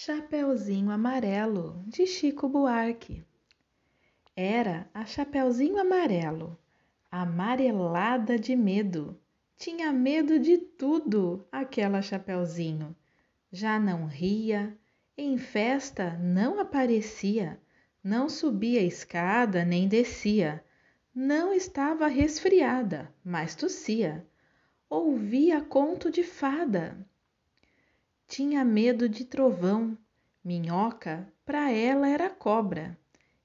Chapeuzinho 0.00 0.92
Amarelo, 0.92 1.82
de 1.84 2.06
Chico 2.06 2.48
Buarque. 2.48 3.24
Era 4.36 4.88
a 4.94 5.04
Chapeuzinho 5.04 5.76
Amarelo, 5.76 6.56
amarelada 7.10 8.38
de 8.38 8.54
medo. 8.54 9.20
Tinha 9.56 9.92
medo 9.92 10.38
de 10.38 10.56
tudo, 10.56 11.44
aquela 11.50 12.00
Chapeuzinho. 12.00 12.94
Já 13.50 13.80
não 13.80 14.06
ria, 14.06 14.78
em 15.16 15.36
festa 15.36 16.16
não 16.16 16.60
aparecia, 16.60 17.60
não 18.02 18.28
subia 18.28 18.78
a 18.78 18.84
escada 18.84 19.64
nem 19.64 19.88
descia. 19.88 20.64
Não 21.12 21.52
estava 21.52 22.06
resfriada, 22.06 23.12
mas 23.24 23.56
tossia. 23.56 24.24
Ouvia 24.88 25.60
conto 25.60 26.08
de 26.08 26.22
fada 26.22 27.04
tinha 28.28 28.62
medo 28.62 29.08
de 29.08 29.24
trovão. 29.24 29.96
Minhoca 30.44 31.26
para 31.46 31.72
ela 31.72 32.06
era 32.06 32.28
cobra. 32.28 32.96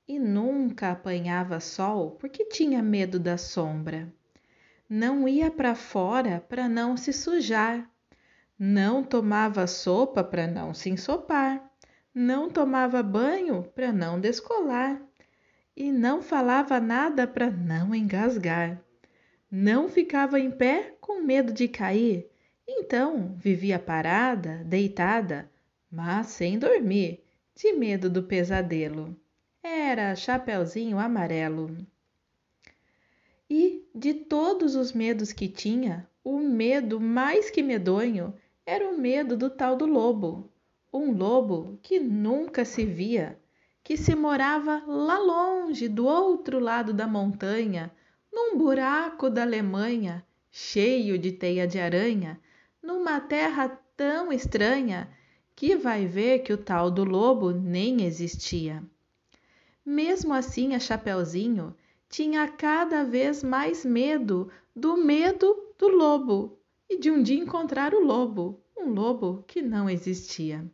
E 0.06 0.20
nunca 0.20 0.92
apanhava 0.92 1.62
sol 1.62 2.12
porque 2.12 2.44
tinha 2.46 2.84
medo 2.84 3.18
da 3.18 3.38
sombra. 3.38 4.14
Não 4.90 5.26
ia 5.28 5.50
para 5.50 5.74
fora 5.74 6.44
para 6.50 6.68
não 6.68 6.98
se 6.98 7.14
sujar. 7.14 7.90
Não 8.60 9.02
tomava 9.02 9.66
sopa 9.66 10.22
para 10.22 10.46
não 10.46 10.74
se 10.74 10.90
ensopar. 10.90 11.64
Não 12.14 12.50
tomava 12.50 13.02
banho 13.02 13.64
para 13.74 13.94
não 13.94 14.20
descolar. 14.20 15.02
E 15.76 15.92
não 15.92 16.22
falava 16.22 16.80
nada 16.82 17.26
para 17.26 17.50
não 17.50 17.96
engasgar. 17.96 18.80
Não 19.50 19.88
ficava 19.88 20.40
em 20.40 20.52
pé 20.52 20.96
com 21.00 21.22
medo 21.22 21.54
de 21.54 21.68
cair 21.70 22.33
então 22.68 23.36
vivia 23.38 23.78
parada, 23.78 24.64
deitada, 24.66 25.50
mas 25.92 26.28
sem 26.28 26.58
dormir, 26.58 27.24
de 27.56 27.74
medo 27.74 28.10
do 28.10 28.24
pesadelo. 28.24 29.16
Era 29.62 30.16
Chapeuzinho 30.16 31.00
Amarelo. 31.00 31.76
E 33.50 33.88
de 33.94 34.14
todos 34.14 34.76
os 34.76 34.92
medos 34.92 35.32
que 35.32 35.48
tinha, 35.48 36.10
o 36.24 36.40
medo 36.40 37.00
mais 37.00 37.50
que 37.50 37.62
medonho 37.62 38.34
era 38.66 38.90
o 38.90 38.98
medo 38.98 39.38
do 39.38 39.50
tal 39.50 39.76
do 39.76 39.86
lobo. 39.86 40.50
Um 40.92 41.12
lobo 41.12 41.78
que 41.82 42.00
nunca 42.00 42.64
se 42.66 42.86
via, 42.86 43.38
que 43.84 43.98
se 43.98 44.16
morava 44.16 44.84
lá 44.88 45.20
longe, 45.20 45.88
do 45.88 46.06
outro 46.06 46.60
lado 46.60 46.94
da 46.94 47.06
montanha, 47.06 47.92
num 48.32 48.58
buraco 48.58 49.30
da 49.30 49.42
Alemanha, 49.42 50.26
cheio 50.50 51.18
de 51.20 51.32
teia 51.32 51.68
de 51.68 51.80
aranha, 51.80 52.40
numa 52.84 53.22
terra 53.22 53.70
tão 53.96 54.34
estranha 54.34 55.10
que 55.56 55.78
vai 55.78 56.06
ver 56.06 56.40
que 56.40 56.52
o 56.52 56.58
tal 56.58 56.92
do 56.92 57.06
lobo 57.06 57.52
nem 57.52 58.04
existia. 58.04 58.84
Mesmo 59.86 60.34
assim, 60.34 60.76
a 60.76 60.80
Chapeuzinho 60.80 61.74
tinha 62.10 62.46
cada 62.48 63.06
vez 63.06 63.42
mais 63.42 63.86
medo 63.86 64.52
do 64.76 64.98
medo 64.98 65.74
do 65.80 65.88
lobo 65.88 66.60
e 66.90 67.00
de 67.00 67.10
um 67.10 67.24
dia 67.24 67.42
encontrar 67.42 67.94
o 67.94 68.04
lobo, 68.04 68.62
um 68.78 68.90
lobo 68.90 69.46
que 69.48 69.62
não 69.62 69.90
existia. 69.90 70.70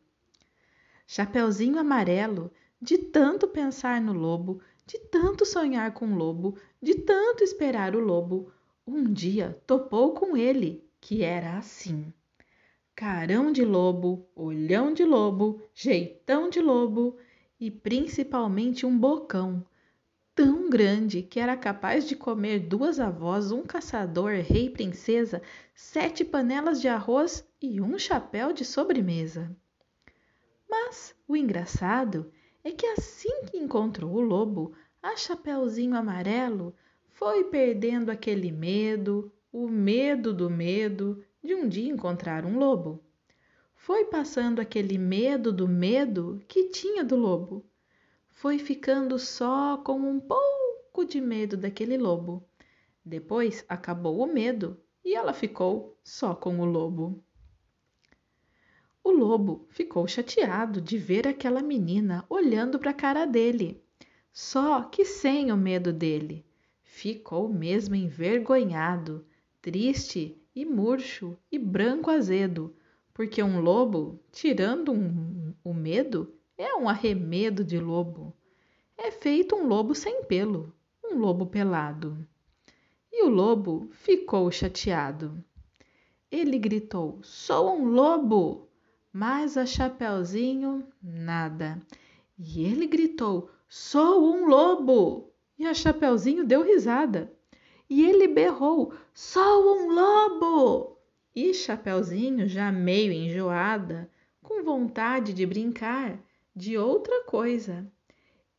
Chapeuzinho 1.06 1.78
amarelo, 1.78 2.52
de 2.82 2.98
tanto 2.98 3.48
pensar 3.48 4.02
no 4.02 4.14
lobo, 4.14 4.62
de 4.86 4.98
tanto 4.98 5.46
sonhar 5.46 5.94
com 5.94 6.14
o 6.14 6.16
lobo, 6.16 6.58
de 6.82 6.96
tanto 6.96 7.44
esperar 7.44 7.96
o 7.96 8.00
lobo, 8.00 8.52
um 8.86 9.04
dia 9.04 9.62
topou 9.68 10.14
com 10.14 10.36
ele 10.36 10.89
que 11.02 11.24
era 11.24 11.58
assim: 11.58 12.14
carão 12.96 13.52
de 13.52 13.64
lobo, 13.64 14.28
olhão 14.36 14.94
de 14.94 15.04
lobo, 15.04 15.62
jeitão 15.74 16.50
de 16.50 16.60
lobo 16.60 17.18
e 17.60 17.72
principalmente 17.72 18.86
um 18.86 18.98
bocão 18.98 19.66
tão 20.36 20.70
grande 20.70 21.22
que 21.22 21.40
era 21.40 21.58
capaz 21.58 22.08
de 22.08 22.16
comer 22.16 22.60
duas 22.60 23.00
avós, 23.00 23.52
um 23.52 23.64
caçador, 23.64 24.36
rei, 24.36 24.70
princesa, 24.70 25.42
sete 25.76 26.24
panelas 26.24 26.80
de 26.80 26.88
arroz 26.88 27.46
e 27.62 27.82
um 27.82 28.00
chapéu 28.00 28.54
de 28.54 28.64
sobremesa. 28.64 29.54
Mas 30.70 31.14
o 31.28 31.36
engraçado 31.36 32.32
é 32.64 32.72
que 32.72 32.86
assim 32.86 33.44
que 33.46 33.58
encontrou 33.58 34.14
o 34.14 34.22
lobo, 34.22 34.74
a 35.02 35.18
Chapeuzinho 35.18 35.96
Amarelo 35.96 36.74
foi 37.08 37.46
perdendo 37.46 38.10
aquele 38.10 38.52
medo, 38.52 39.32
o 39.52 39.68
medo 39.68 40.32
do 40.32 40.48
medo 40.48 41.24
de 41.44 41.56
um 41.56 41.68
dia 41.68 41.92
encontrar 41.92 42.46
um 42.46 42.60
lobo. 42.60 43.04
Foi 43.76 44.06
passando 44.06 44.60
aquele 44.60 44.98
medo 44.98 45.52
do 45.52 45.68
medo 45.68 46.40
que 46.48 46.70
tinha 46.70 47.04
do 47.04 47.16
lobo. 47.16 47.66
Foi 48.28 48.60
ficando 48.60 49.18
só 49.18 49.78
com 49.78 50.00
um 50.00 50.20
pouco 50.20 51.04
de 51.04 51.20
medo 51.20 51.58
daquele 51.58 51.98
lobo. 51.98 52.48
Depois 53.04 53.66
acabou 53.68 54.20
o 54.20 54.32
medo 54.32 54.80
e 55.04 55.16
ela 55.16 55.34
ficou 55.34 55.98
só 56.04 56.36
com 56.36 56.60
o 56.60 56.66
lobo. 56.66 57.24
O 59.04 59.10
lobo 59.10 59.66
ficou 59.70 60.08
chateado 60.08 60.80
de 60.80 60.98
ver 60.98 61.28
aquela 61.28 61.64
menina 61.64 62.24
olhando 62.30 62.78
para 62.78 62.92
a 62.92 62.94
cara 62.94 63.26
dele, 63.26 63.82
só 64.32 64.84
que 64.84 65.04
sem 65.04 65.52
o 65.52 65.58
medo 65.58 65.92
dele. 65.92 66.46
Ficou 66.84 67.50
mesmo 67.50 67.96
envergonhado 67.96 69.26
triste 69.62 70.42
e 70.56 70.66
murcho 70.66 71.38
e 71.52 71.60
branco 71.60 72.10
azedo, 72.10 72.76
porque 73.14 73.44
um 73.44 73.60
lobo, 73.60 74.20
tirando 74.32 74.92
um, 74.92 75.54
o 75.64 75.74
medo, 75.74 76.34
é 76.58 76.76
um 76.76 76.88
arremedo 76.88 77.64
de 77.64 77.80
lobo. 77.80 78.34
É 78.98 79.12
feito 79.12 79.56
um 79.56 79.68
lobo 79.68 79.94
sem 79.94 80.24
pelo, 80.24 80.74
um 81.04 81.18
lobo 81.18 81.46
pelado. 81.46 82.26
E 83.12 83.24
o 83.24 83.30
lobo 83.30 83.90
ficou 83.92 84.50
chateado. 84.52 85.44
Ele 86.32 86.58
gritou: 86.58 87.20
Sou 87.24 87.76
um 87.76 87.86
lobo! 87.86 88.70
Mas 89.12 89.58
a 89.58 89.66
Chapeuzinho, 89.66 90.88
nada. 91.02 91.82
E 92.38 92.64
ele 92.64 92.86
gritou: 92.88 93.50
Sou 93.68 94.34
um 94.34 94.46
lobo! 94.48 95.34
E 95.58 95.66
a 95.66 95.74
Chapeuzinho 95.74 96.46
deu 96.46 96.64
risada 96.64 97.34
e 97.90 98.06
ele 98.06 98.28
berrou: 98.28 98.94
Sou 99.14 99.78
um 99.78 99.94
lobo! 99.94 100.98
E 101.36 101.54
Chapeuzinho, 101.54 102.48
já 102.48 102.72
meio 102.72 103.12
enjoada, 103.12 104.10
com 104.42 104.64
vontade 104.64 105.34
de 105.34 105.46
brincar 105.46 106.20
de 106.56 106.78
outra 106.78 107.24
coisa. 107.24 107.90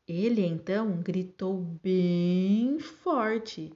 Ele 0.06 0.44
então 0.44 1.00
gritou 1.02 1.58
bem 1.82 2.78
forte 2.80 3.72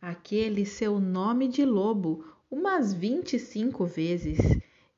aquele 0.00 0.66
seu 0.66 1.00
nome 1.00 1.48
de 1.48 1.64
lobo 1.64 2.24
umas 2.50 2.92
vinte 2.92 3.34
e 3.34 3.38
cinco 3.38 3.86
vezes, 3.86 4.38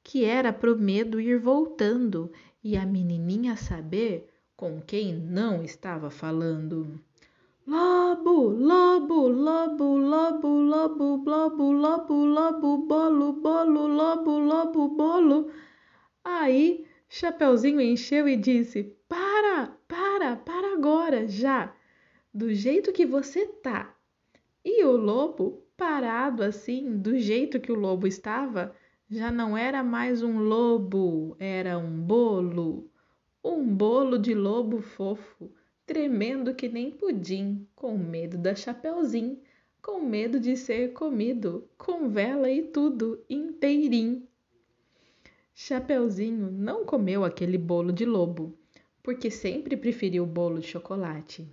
que 0.02 0.24
era 0.24 0.52
pro 0.52 0.76
medo 0.76 1.20
ir 1.20 1.38
voltando 1.38 2.30
e 2.62 2.76
a 2.76 2.84
menininha 2.84 3.56
saber 3.56 4.28
com 4.56 4.80
quem 4.80 5.14
não 5.14 5.62
estava 5.62 6.10
falando. 6.10 7.00
Lobo, 7.66 8.50
lobo, 9.04 9.28
lobo, 9.28 9.98
lobo, 9.98 10.48
lobo, 10.48 11.16
lobo, 11.16 11.72
lobo, 11.72 12.24
lobo, 12.24 12.78
bolo, 12.78 13.32
bolo, 13.34 13.86
lobo, 13.86 14.38
lobo, 14.38 14.88
bolo. 14.88 15.50
Aí 16.24 16.86
Chapeuzinho 17.08 17.80
encheu 17.80 18.26
e 18.26 18.36
disse: 18.36 18.96
Para, 19.06 19.76
para, 19.86 20.36
para 20.36 20.72
agora, 20.72 21.28
já, 21.28 21.74
do 22.32 22.54
jeito 22.54 22.92
que 22.92 23.04
você 23.04 23.46
tá. 23.46 23.94
E 24.64 24.82
o 24.84 24.96
lobo, 24.96 25.62
parado 25.76 26.42
assim, 26.42 26.96
do 26.96 27.18
jeito 27.18 27.60
que 27.60 27.70
o 27.70 27.78
lobo 27.78 28.06
estava, 28.06 28.74
já 29.10 29.30
não 29.30 29.56
era 29.56 29.84
mais 29.84 30.22
um 30.22 30.38
lobo, 30.38 31.36
era 31.38 31.76
um 31.76 32.00
bolo, 32.00 32.90
um 33.44 33.62
bolo 33.62 34.18
de 34.18 34.34
lobo 34.34 34.80
fofo 34.80 35.52
tremendo 35.86 36.54
que 36.54 36.68
nem 36.68 36.90
pudim, 36.90 37.66
com 37.74 37.96
medo 37.96 38.38
da 38.38 38.54
Chapeuzinho, 38.54 39.40
com 39.82 40.00
medo 40.00 40.40
de 40.40 40.56
ser 40.56 40.92
comido, 40.92 41.68
com 41.76 42.08
vela 42.08 42.50
e 42.50 42.62
tudo, 42.62 43.22
inteirinho. 43.28 44.26
Chapeuzinho 45.54 46.50
não 46.50 46.84
comeu 46.84 47.22
aquele 47.22 47.58
bolo 47.58 47.92
de 47.92 48.04
lobo, 48.04 48.58
porque 49.02 49.30
sempre 49.30 49.76
preferiu 49.76 50.24
o 50.24 50.26
bolo 50.26 50.58
de 50.58 50.66
chocolate. 50.66 51.46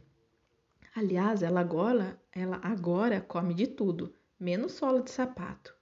Aliás, 0.96 1.44
ela 1.44 1.60
agora, 1.60 2.20
ela 2.32 2.60
agora 2.64 3.22
come 3.22 3.54
de 3.54 3.68
tudo, 3.68 4.14
menos 4.40 4.72
sola 4.72 5.02
de 5.02 5.12
sapato. 5.12 5.76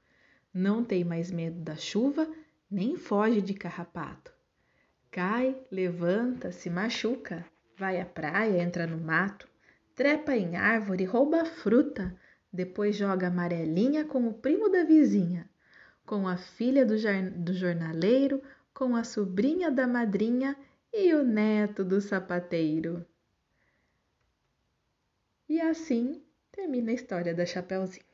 Não 0.54 0.84
tem 0.84 1.04
mais 1.04 1.32
medo 1.32 1.60
da 1.62 1.76
chuva, 1.76 2.28
nem 2.70 2.96
foge 2.96 3.42
de 3.42 3.54
carrapato. 3.54 4.34
Cai, 5.12 5.56
levanta, 5.72 6.52
se 6.52 6.70
machuca, 6.70 7.46
vai 7.80 8.02
à 8.02 8.06
praia, 8.06 8.62
entra 8.62 8.86
no 8.86 8.98
mato, 8.98 9.48
trepa 9.96 10.36
em 10.36 10.58
árvore, 10.58 11.06
rouba 11.06 11.46
fruta, 11.46 12.14
depois 12.52 12.96
joga 12.96 13.28
amarelinha 13.28 14.04
com 14.04 14.28
o 14.28 14.34
primo 14.34 14.70
da 14.70 14.84
vizinha, 14.84 15.50
com 16.06 16.28
a 16.28 16.36
filha 16.36 16.86
do, 16.86 16.96
do 17.38 17.54
jornaleiro, 17.54 18.44
com 18.74 18.96
a 18.96 19.04
sobrinha 19.06 19.72
da 19.72 19.88
madrinha 19.88 20.58
e 20.92 21.14
o 21.14 21.24
neto 21.24 21.84
do 21.86 22.02
sapateiro. 22.02 23.06
E 25.48 25.62
assim 25.62 26.22
termina 26.52 26.92
a 26.92 26.96
história 26.96 27.34
da 27.34 27.46
Chapeuzinho. 27.46 28.09